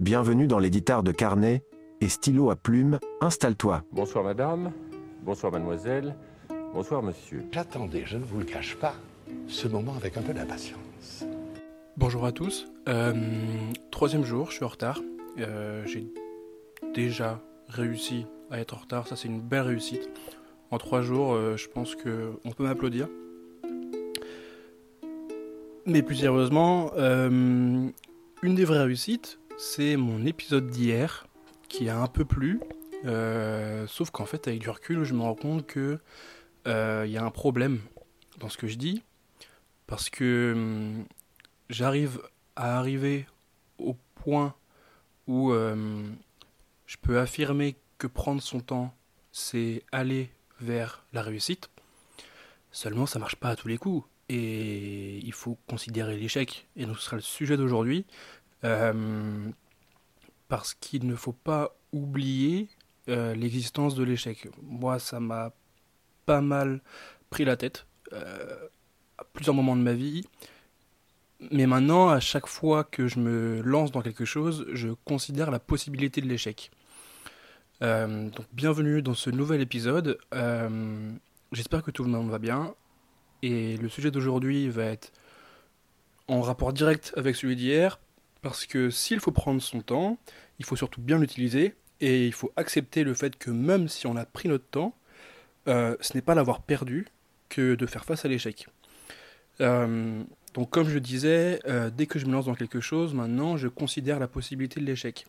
[0.00, 1.62] Bienvenue dans l'éditeur de carnet
[2.00, 3.82] et stylo à plume, installe-toi.
[3.92, 4.72] Bonsoir madame,
[5.22, 6.14] bonsoir mademoiselle,
[6.74, 7.42] bonsoir monsieur.
[7.50, 8.94] J'attendais, je ne vous le cache pas,
[9.46, 11.24] ce moment avec un peu d'impatience.
[11.96, 12.68] Bonjour à tous.
[12.88, 13.14] Euh,
[13.90, 15.00] troisième jour, je suis en retard.
[15.38, 16.06] Euh, J'ai
[16.94, 20.10] déjà réussi à être en retard, ça c'est une belle réussite.
[20.70, 23.08] En trois jours, euh, je pense qu'on peut m'applaudir.
[25.86, 27.88] Mais plus sérieusement, euh,
[28.42, 31.26] une des vraies réussites, c'est mon épisode d'hier,
[31.68, 32.60] qui a un peu plu.
[33.04, 35.98] euh, sauf qu'en fait, avec du recul, je me rends compte que
[36.66, 37.80] euh, il y a un problème
[38.38, 39.02] dans ce que je dis.
[39.86, 41.04] Parce que hum,
[41.70, 42.20] j'arrive
[42.56, 43.26] à arriver
[43.78, 44.54] au point
[45.26, 46.02] où euh,
[46.86, 48.94] je peux affirmer que prendre son temps,
[49.32, 50.30] c'est aller
[50.60, 51.70] vers la réussite.
[52.72, 54.06] Seulement, ça marche pas à tous les coups.
[54.28, 56.66] Et il faut considérer l'échec.
[56.74, 58.04] Et donc, ce sera le sujet d'aujourd'hui.
[58.64, 59.50] Euh,
[60.48, 62.68] parce qu'il ne faut pas oublier
[63.08, 64.48] euh, l'existence de l'échec.
[64.62, 65.52] Moi, ça m'a
[66.24, 66.80] pas mal
[67.30, 68.68] pris la tête euh,
[69.18, 70.24] à plusieurs moments de ma vie.
[71.50, 75.58] Mais maintenant, à chaque fois que je me lance dans quelque chose, je considère la
[75.58, 76.70] possibilité de l'échec.
[77.82, 80.18] Donc, bienvenue dans ce nouvel épisode.
[81.52, 82.74] J'espère que tout le monde va bien.
[83.42, 85.12] Et le sujet d'aujourd'hui va être
[86.26, 87.98] en rapport direct avec celui d'hier.
[88.46, 90.18] Parce que s'il faut prendre son temps,
[90.60, 91.74] il faut surtout bien l'utiliser.
[92.00, 94.94] Et il faut accepter le fait que même si on a pris notre temps,
[95.66, 97.08] euh, ce n'est pas l'avoir perdu
[97.48, 98.68] que de faire face à l'échec.
[99.60, 100.22] Euh,
[100.54, 103.66] donc comme je disais, euh, dès que je me lance dans quelque chose, maintenant je
[103.66, 105.26] considère la possibilité de l'échec.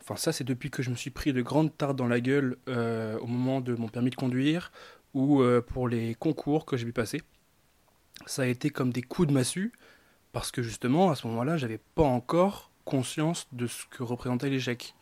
[0.00, 2.56] Enfin ça c'est depuis que je me suis pris de grandes tartes dans la gueule
[2.68, 4.70] au moment de mon permis de conduire
[5.12, 7.20] ou pour les concours que j'ai pu passer.
[8.26, 9.72] Ça a été comme des coups de massue
[10.32, 14.94] parce que justement à ce moment-là j'avais pas encore conscience de ce que représentait l'échec.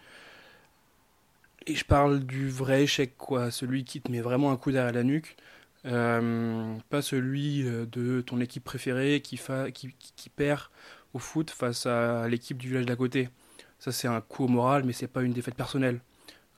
[1.69, 4.93] Et je parle du vrai échec quoi, celui qui te met vraiment un coup derrière
[4.93, 5.37] la nuque.
[5.87, 9.39] Euh, pas celui euh, de ton équipe préférée qui,
[10.35, 10.63] perd
[11.15, 13.29] au foot face à l'équipe du village d'à côté.
[13.79, 16.01] Ça, c'est un coup au moral, mais c'est pas une défaite personnelle.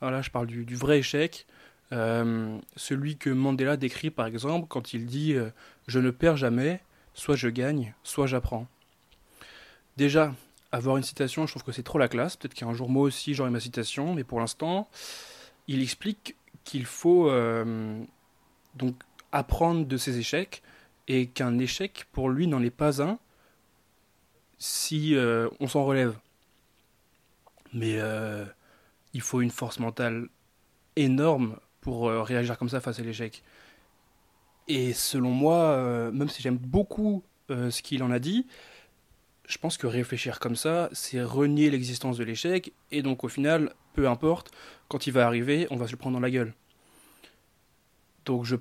[0.00, 1.46] Voilà, je parle du, vrai échec.
[1.92, 5.34] Euh, celui que Mandela décrit par exemple quand il dit
[5.86, 6.80] Je ne perds jamais,
[7.18, 8.68] soit je gagne, soit j'apprends.
[9.96, 10.34] Déjà,
[10.70, 12.36] avoir une citation, je trouve que c'est trop la classe.
[12.36, 14.88] Peut-être qu'un jour moi aussi j'aurai ma citation, mais pour l'instant,
[15.66, 18.00] il explique qu'il faut euh,
[18.76, 18.94] donc
[19.32, 20.62] apprendre de ses échecs
[21.08, 23.18] et qu'un échec pour lui n'en est pas un
[24.58, 26.16] si euh, on s'en relève.
[27.72, 28.44] Mais euh,
[29.12, 30.28] il faut une force mentale
[30.94, 33.42] énorme pour réagir comme ça face à l'échec.
[34.68, 38.46] Et selon moi, euh, même si j'aime beaucoup euh, ce qu'il en a dit,
[39.46, 43.72] je pense que réfléchir comme ça, c'est renier l'existence de l'échec, et donc au final,
[43.94, 44.50] peu importe,
[44.88, 46.52] quand il va arriver, on va se le prendre dans la gueule.
[48.26, 48.56] Donc je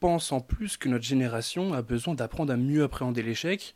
[0.00, 3.74] pense en plus que notre génération a besoin d'apprendre à mieux appréhender l'échec.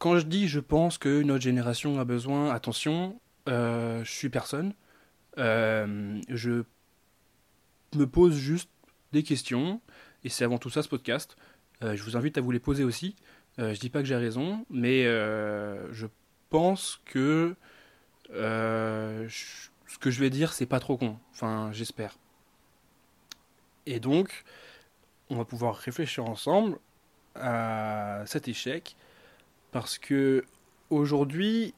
[0.00, 4.74] Quand je dis je pense que notre génération a besoin, attention, euh, je suis personne.
[5.38, 6.64] Euh, je
[7.94, 8.70] me pose juste
[9.12, 9.80] des questions,
[10.24, 11.36] et c'est avant tout ça ce podcast.
[11.82, 13.16] Euh, je vous invite à vous les poser aussi.
[13.58, 16.06] Euh, je dis pas que j'ai raison, mais euh, je
[16.50, 17.54] pense que
[18.32, 21.18] euh, ce que je vais dire, c'est pas trop con.
[21.32, 22.16] Enfin, j'espère.
[23.86, 24.44] Et donc,
[25.30, 26.78] on va pouvoir réfléchir ensemble
[27.34, 28.96] à cet échec,
[29.72, 30.44] parce que
[30.90, 31.74] aujourd'hui,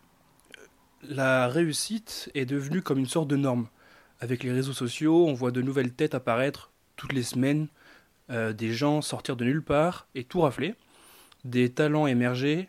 [1.03, 3.69] la réussite est devenue comme une sorte de norme.
[4.20, 7.69] Avec les réseaux sociaux, on voit de nouvelles têtes apparaître toutes les semaines,
[8.31, 10.75] euh, des gens sortir de nulle part et tout rafler,
[11.44, 12.69] des talents émerger,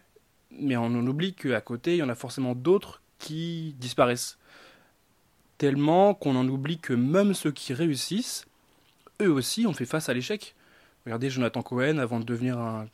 [0.52, 4.38] mais on en oublie qu'à côté, il y en a forcément d'autres qui disparaissent.
[5.58, 8.46] Tellement qu'on en oublie que même ceux qui réussissent,
[9.22, 10.56] eux aussi ont fait face à l'échec.
[11.06, 12.88] Regardez Jonathan Cohen, avant de devenir un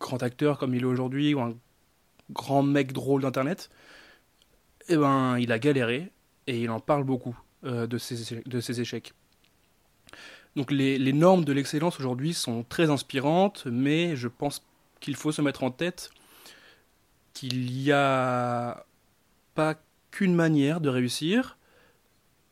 [0.00, 1.54] grand acteur comme il est aujourd'hui, ou un
[2.30, 3.70] grand mec drôle d'Internet,
[4.88, 6.10] eh ben, il a galéré,
[6.46, 9.14] et il en parle beaucoup euh, de, ses, éche- de ses échecs.
[10.56, 14.64] Donc les, normes de l'excellence aujourd'hui sont très inspirantes, mais je pense
[15.00, 16.10] qu'il faut se mettre en tête
[17.34, 18.86] qu'il n'y a
[19.54, 19.74] pas
[20.10, 21.58] qu'une manière de réussir,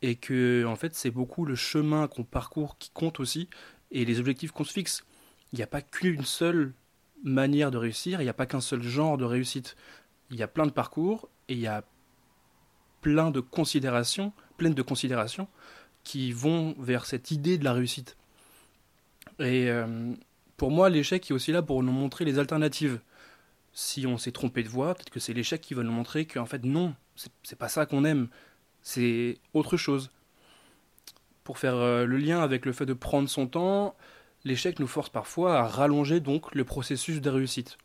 [0.02, 3.48] et que en fait c'est beaucoup le chemin qu'on parcourt qui compte aussi,
[3.90, 5.04] et les objectifs qu'on se fixe.
[5.54, 6.74] Il n'y a pas qu'une seule
[7.22, 9.76] manière de réussir, il n'y a pas qu'un seul genre de réussite.
[10.30, 11.84] Il y a plein de parcours, et il y a
[13.00, 15.48] plein de considérations, pleines de considérations
[16.04, 18.16] qui vont vers cette idée de la réussite.
[19.40, 20.12] Et euh,
[20.56, 23.00] pour moi, l'échec est aussi là pour nous montrer les alternatives.
[23.72, 26.46] Si on s'est trompé de voie, peut-être que c'est l'échec qui va nous montrer qu'en
[26.46, 26.94] fait non,
[27.42, 28.28] c'est pas ça qu'on aime,
[28.82, 30.10] c'est autre chose.
[31.42, 33.96] Pour faire euh, le lien avec le fait de prendre son temps,
[34.44, 37.78] l'échec nous force parfois à rallonger donc le processus de réussite.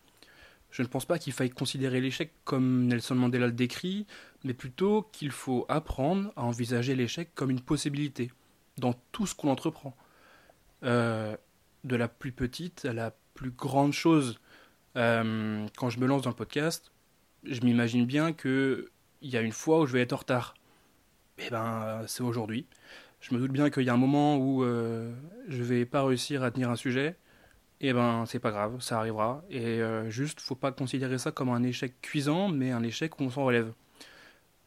[0.71, 4.05] Je ne pense pas qu'il faille considérer l'échec comme Nelson Mandela le décrit,
[4.43, 8.31] mais plutôt qu'il faut apprendre à envisager l'échec comme une possibilité
[8.77, 9.95] dans tout ce qu'on entreprend.
[10.83, 11.35] Euh,
[11.83, 14.39] de la plus petite à la plus grande chose.
[14.97, 16.91] Euh, quand je me lance dans le podcast,
[17.43, 18.91] je m'imagine bien que
[19.21, 20.55] il y a une fois où je vais être en retard.
[21.39, 22.67] Eh ben, c'est aujourd'hui.
[23.21, 25.13] Je me doute bien qu'il y a un moment où euh,
[25.47, 27.17] je vais pas réussir à tenir un sujet.
[27.81, 29.43] Eh ben, c'est pas grave, ça arrivera.
[29.49, 33.23] Et euh, juste, faut pas considérer ça comme un échec cuisant, mais un échec où
[33.23, 33.73] on s'en relève.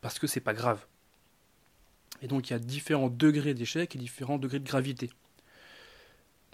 [0.03, 0.85] Parce que c'est pas grave.
[2.21, 5.11] Et donc, il y a différents degrés d'échec et différents degrés de gravité.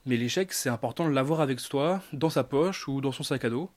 [0.06, 3.44] Mais l'échec, c'est important de l'avoir avec soi, dans sa poche ou dans son sac
[3.44, 3.70] à dos.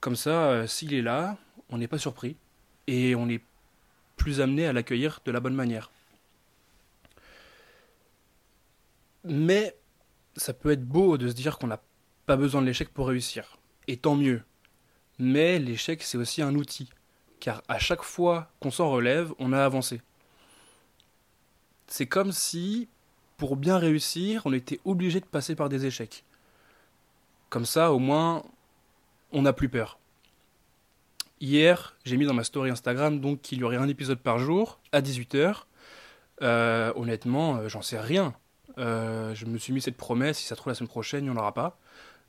[0.00, 1.38] Comme ça, euh, s'il est là,
[1.70, 2.36] on n'est pas surpris
[2.86, 3.42] et on est
[4.16, 5.90] plus amené à l'accueillir de la bonne manière.
[9.24, 9.76] Mais
[10.36, 11.82] ça peut être beau de se dire qu'on n'a
[12.26, 13.56] pas besoin de l'échec pour réussir.
[13.88, 14.42] Et tant mieux.
[15.18, 16.90] Mais l'échec, c'est aussi un outil.
[17.44, 20.00] Car à chaque fois qu'on s'en relève, on a avancé.
[21.86, 22.88] C'est comme si,
[23.36, 26.24] pour bien réussir, on était obligé de passer par des échecs.
[27.50, 28.44] Comme ça, au moins,
[29.30, 29.98] on n'a plus peur.
[31.38, 34.80] Hier, j'ai mis dans ma story Instagram donc qu'il y aurait un épisode par jour
[34.92, 35.64] à 18h.
[36.40, 38.32] Euh, honnêtement, euh, j'en sais rien.
[38.78, 41.30] Euh, je me suis mis cette promesse, si ça se trouve la semaine prochaine, il
[41.30, 41.78] n'y en aura pas.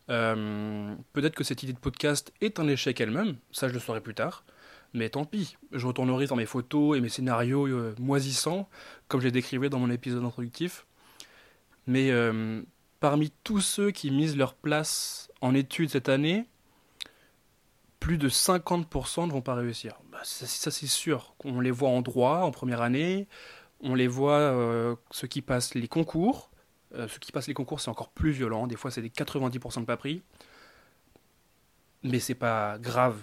[0.07, 4.13] Peut-être que cette idée de podcast est un échec elle-même, ça je le saurai plus
[4.13, 4.43] tard.
[4.95, 8.69] Mais tant pis, je retournerai dans mes photos et mes scénarios euh, moisissants,
[9.09, 10.85] comme je les décrivais dans mon épisode introductif.
[11.85, 12.61] Mais euh,
[13.01, 16.45] parmi tous ceux qui misent leur place en études cette année,
[17.99, 19.99] plus de 50% ne vont pas réussir.
[20.13, 21.35] Bah, ça, c'est sûr.
[21.43, 23.27] On les voit en droit en première année,
[23.81, 26.49] on les voit euh, ceux qui passent les concours.
[26.93, 28.67] Ceux qui passent les concours, c'est encore plus violent.
[28.67, 30.23] Des fois, c'est des 90% de pas pris.
[32.03, 33.19] Mais c'est pas grave.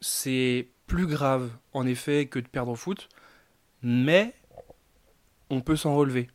[0.00, 3.08] C'est plus grave, en effet, que de perdre au foot.
[3.82, 4.34] Mais
[5.50, 6.28] on peut s'en relever.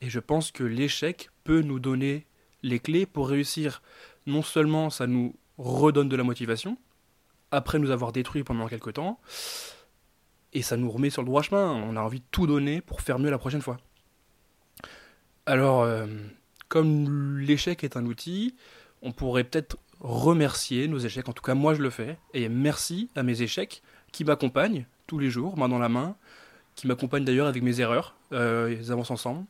[0.00, 2.26] Et je pense que l'échec peut nous donner
[2.62, 3.82] les clés pour réussir.
[4.26, 6.76] Non seulement ça nous redonne de la motivation,
[7.50, 9.20] après nous avoir détruit pendant quelques temps,
[10.52, 11.72] et ça nous remet sur le droit chemin.
[11.72, 13.78] On a envie de tout donner pour faire mieux la prochaine fois.
[15.46, 16.06] Alors, euh,
[16.68, 18.56] comme l'échec est un outil,
[19.02, 21.28] on pourrait peut-être remercier nos échecs.
[21.28, 22.16] En tout cas, moi, je le fais.
[22.32, 23.82] Et merci à mes échecs
[24.12, 26.16] qui m'accompagnent tous les jours, main dans la main,
[26.76, 28.14] qui m'accompagnent d'ailleurs avec mes erreurs.
[28.32, 29.44] Euh, ils avancent ensemble.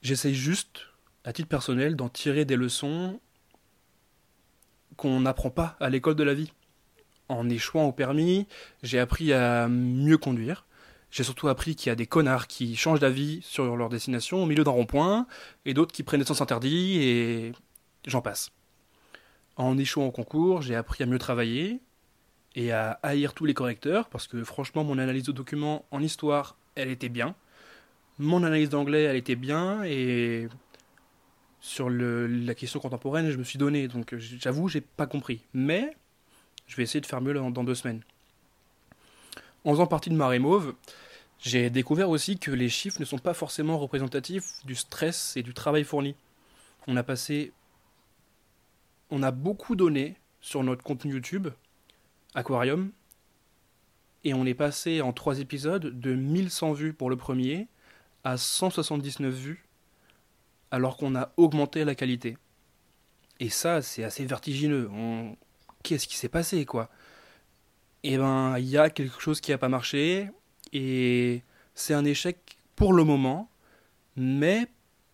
[0.00, 0.80] J'essaye juste,
[1.24, 3.20] à titre personnel, d'en tirer des leçons
[4.96, 6.52] qu'on n'apprend pas à l'école de la vie
[7.28, 8.46] en échouant au permis,
[8.82, 10.66] j'ai appris à mieux conduire.
[11.10, 14.46] J'ai surtout appris qu'il y a des connards qui changent d'avis sur leur destination au
[14.46, 15.26] milieu d'un rond-point,
[15.66, 17.52] et d'autres qui prennent des sens interdits, et
[18.06, 18.50] j'en passe.
[19.56, 21.80] En échouant au concours, j'ai appris à mieux travailler,
[22.54, 26.56] et à haïr tous les correcteurs, parce que franchement, mon analyse de documents en histoire,
[26.74, 27.34] elle était bien.
[28.18, 30.48] Mon analyse d'anglais, elle était bien, et
[31.60, 35.40] sur la question contemporaine, je me suis donné, donc j'avoue, j'ai pas compris.
[35.54, 35.96] Mais
[36.66, 38.02] je vais essayer de faire mieux dans, dans deux semaines.
[39.64, 40.74] En faisant partie de Marée Mauve,
[41.38, 45.54] j'ai découvert aussi que les chiffres ne sont pas forcément représentatifs du stress et du
[45.54, 46.14] travail fourni.
[46.86, 47.52] On a passé.
[49.14, 51.48] On a beaucoup donné sur notre contenu YouTube,
[52.34, 52.92] Aquarium,
[54.24, 57.68] et on est passé en trois épisodes de 1100 vues pour le premier
[58.24, 59.66] à 179 vues,
[60.70, 62.38] alors qu'on a augmenté la qualité.
[63.38, 64.90] Et ça, c'est assez vertigineux.
[65.82, 66.88] Qu'est-ce qui s'est passé, quoi?
[68.04, 70.30] Eh ben, il y a quelque chose qui n'a pas marché,
[70.72, 71.42] et
[71.74, 73.50] c'est un échec pour le moment,
[74.16, 74.68] mais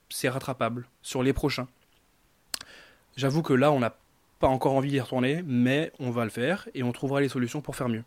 [0.09, 1.67] c'est rattrapable sur les prochains.
[3.19, 3.99] J'avoue que là, on n'a
[4.39, 7.61] pas encore envie d'y retourner, mais on va le faire, et on trouvera les solutions
[7.61, 8.05] pour faire mieux.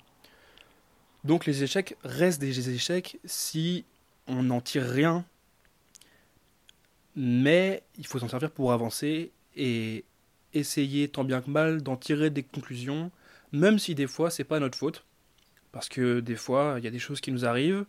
[1.26, 3.84] Donc les échecs restent des échecs si
[4.26, 5.26] on n'en tire rien,
[7.18, 10.06] mais il faut s'en servir pour avancer et
[10.54, 13.12] essayer tant bien que mal d'en tirer des conclusions,
[13.52, 15.04] même si des fois c'est pas notre faute,
[15.74, 17.86] parce que des fois il y a des choses qui nous arrivent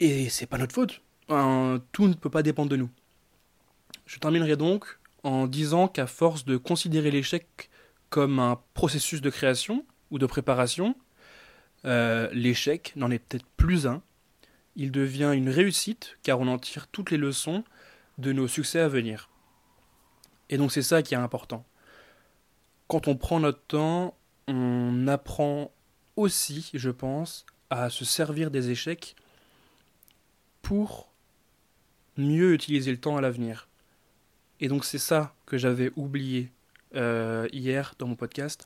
[0.00, 1.00] et c'est pas notre faute.
[1.28, 2.90] Tout ne peut pas dépendre de nous.
[4.04, 7.70] Je terminerai donc en disant qu'à force de considérer l'échec
[8.10, 10.94] comme un processus de création ou de préparation,
[11.84, 14.02] euh, l'échec n'en est peut-être plus un.
[14.76, 17.64] Il devient une réussite car on en tire toutes les leçons
[18.18, 19.30] de nos succès à venir.
[20.50, 21.64] Et donc c'est ça qui est important.
[22.88, 24.16] Quand on prend notre temps,
[24.48, 25.72] on apprend
[26.16, 29.16] aussi, je pense, à se servir des échecs
[30.60, 31.10] pour
[32.18, 33.68] mieux utiliser le temps à l'avenir.
[34.62, 36.52] Et donc c'est ça que j'avais oublié
[36.94, 38.64] euh, hier dans mon podcast.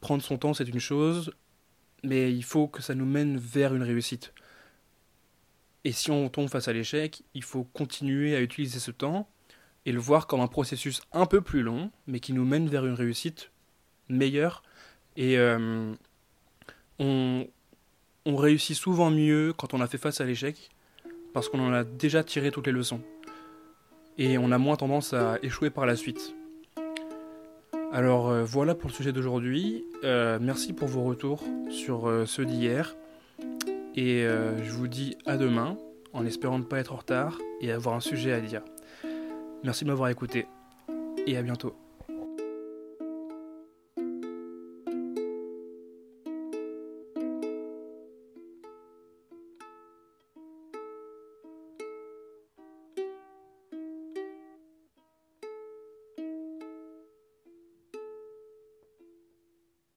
[0.00, 1.32] Prendre son temps, c'est une chose,
[2.02, 4.34] mais il faut que ça nous mène vers une réussite.
[5.84, 9.28] Et si on tombe face à l'échec, il faut continuer à utiliser ce temps
[9.86, 12.84] et le voir comme un processus un peu plus long, mais qui nous mène vers
[12.84, 13.52] une réussite
[14.08, 14.64] meilleure.
[15.16, 15.94] Et euh,
[16.98, 17.46] on,
[18.24, 20.68] on réussit souvent mieux quand on a fait face à l'échec,
[21.32, 23.00] parce qu'on en a déjà tiré toutes les leçons.
[24.18, 26.34] Et on a moins tendance à échouer par la suite.
[27.92, 29.84] Alors euh, voilà pour le sujet d'aujourd'hui.
[30.04, 32.96] Euh, merci pour vos retours sur euh, ceux d'hier.
[33.94, 35.76] Et je vous dis à demain,
[36.12, 38.62] en espérant ne pas être en retard et avoir un sujet à dire.
[39.64, 40.46] Merci de m'avoir écouté.
[41.26, 41.74] Et à bientôt.